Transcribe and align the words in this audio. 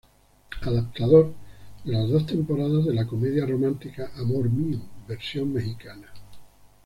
Adaptador 0.63 1.31
de 1.83 1.91
las 1.91 2.09
dos 2.09 2.25
temporadas 2.25 2.83
de 2.85 2.93
la 2.95 3.05
comedia 3.05 3.45
romántica 3.45 4.09
Amor 4.15 4.49
Mío, 4.49 4.79
versión 5.07 5.53
mexicana. 5.53 6.07